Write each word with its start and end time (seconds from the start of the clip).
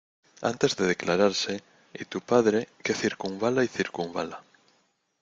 antes 0.51 0.75
de 0.77 0.87
declararse, 0.87 1.61
y 1.93 2.05
tu 2.05 2.21
padre, 2.21 2.67
que 2.83 2.95
circunvala 2.95 3.63
y 3.63 3.67
circunvala 3.67 4.43